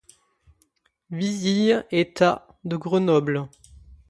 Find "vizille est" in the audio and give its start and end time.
1.11-2.23